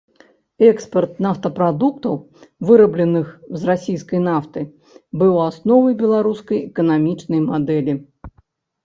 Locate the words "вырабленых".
2.69-3.27